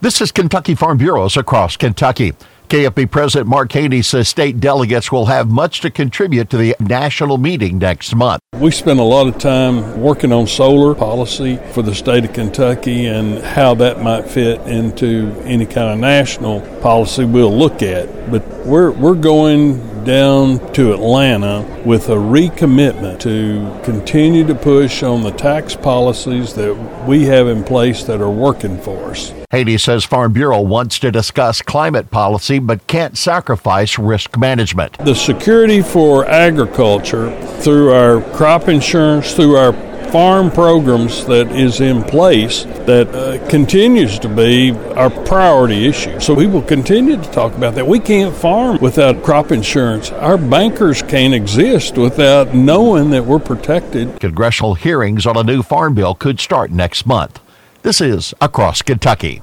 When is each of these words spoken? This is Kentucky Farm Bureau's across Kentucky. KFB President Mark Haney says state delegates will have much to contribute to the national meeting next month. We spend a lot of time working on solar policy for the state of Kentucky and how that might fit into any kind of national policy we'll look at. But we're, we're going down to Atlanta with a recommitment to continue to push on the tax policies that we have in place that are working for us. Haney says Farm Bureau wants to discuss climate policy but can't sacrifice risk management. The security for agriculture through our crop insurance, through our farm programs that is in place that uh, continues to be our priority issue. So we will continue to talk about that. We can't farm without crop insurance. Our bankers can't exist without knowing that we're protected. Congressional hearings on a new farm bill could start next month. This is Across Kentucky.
This 0.00 0.20
is 0.20 0.30
Kentucky 0.30 0.76
Farm 0.76 0.96
Bureau's 0.96 1.36
across 1.36 1.76
Kentucky. 1.76 2.32
KFB 2.68 3.10
President 3.10 3.48
Mark 3.48 3.72
Haney 3.72 4.00
says 4.02 4.28
state 4.28 4.60
delegates 4.60 5.10
will 5.10 5.26
have 5.26 5.50
much 5.50 5.80
to 5.80 5.90
contribute 5.90 6.50
to 6.50 6.56
the 6.56 6.76
national 6.78 7.36
meeting 7.36 7.78
next 7.78 8.14
month. 8.14 8.40
We 8.54 8.70
spend 8.70 9.00
a 9.00 9.02
lot 9.02 9.26
of 9.26 9.38
time 9.38 10.00
working 10.00 10.32
on 10.32 10.46
solar 10.46 10.94
policy 10.94 11.58
for 11.72 11.82
the 11.82 11.96
state 11.96 12.24
of 12.24 12.32
Kentucky 12.32 13.06
and 13.06 13.38
how 13.38 13.74
that 13.74 14.00
might 14.00 14.30
fit 14.30 14.60
into 14.68 15.34
any 15.42 15.66
kind 15.66 15.90
of 15.90 15.98
national 15.98 16.60
policy 16.80 17.24
we'll 17.24 17.58
look 17.58 17.82
at. 17.82 18.30
But 18.30 18.46
we're, 18.64 18.92
we're 18.92 19.16
going 19.16 20.04
down 20.04 20.60
to 20.74 20.92
Atlanta 20.92 21.62
with 21.84 22.08
a 22.08 22.14
recommitment 22.14 23.18
to 23.22 23.82
continue 23.84 24.46
to 24.46 24.54
push 24.54 25.02
on 25.02 25.24
the 25.24 25.32
tax 25.32 25.74
policies 25.74 26.54
that 26.54 26.72
we 27.04 27.24
have 27.24 27.48
in 27.48 27.64
place 27.64 28.04
that 28.04 28.20
are 28.20 28.30
working 28.30 28.78
for 28.78 29.10
us. 29.10 29.32
Haney 29.50 29.78
says 29.78 30.04
Farm 30.04 30.34
Bureau 30.34 30.60
wants 30.60 30.98
to 30.98 31.10
discuss 31.10 31.62
climate 31.62 32.10
policy 32.10 32.58
but 32.58 32.86
can't 32.86 33.16
sacrifice 33.16 33.98
risk 33.98 34.36
management. 34.36 34.98
The 34.98 35.14
security 35.14 35.80
for 35.80 36.26
agriculture 36.26 37.34
through 37.62 37.94
our 37.94 38.20
crop 38.36 38.68
insurance, 38.68 39.32
through 39.32 39.56
our 39.56 39.72
farm 40.10 40.50
programs 40.50 41.24
that 41.24 41.50
is 41.52 41.80
in 41.80 42.02
place 42.02 42.64
that 42.84 43.08
uh, 43.14 43.48
continues 43.48 44.18
to 44.18 44.28
be 44.28 44.72
our 44.96 45.08
priority 45.08 45.86
issue. 45.86 46.20
So 46.20 46.34
we 46.34 46.46
will 46.46 46.60
continue 46.60 47.16
to 47.16 47.30
talk 47.30 47.54
about 47.54 47.74
that. 47.76 47.86
We 47.86 48.00
can't 48.00 48.36
farm 48.36 48.76
without 48.82 49.22
crop 49.22 49.50
insurance. 49.50 50.10
Our 50.10 50.36
bankers 50.36 51.00
can't 51.00 51.32
exist 51.32 51.96
without 51.96 52.54
knowing 52.54 53.08
that 53.12 53.24
we're 53.24 53.38
protected. 53.38 54.20
Congressional 54.20 54.74
hearings 54.74 55.24
on 55.24 55.38
a 55.38 55.42
new 55.42 55.62
farm 55.62 55.94
bill 55.94 56.14
could 56.14 56.38
start 56.38 56.70
next 56.70 57.06
month. 57.06 57.40
This 57.88 58.02
is 58.02 58.34
Across 58.42 58.82
Kentucky. 58.82 59.40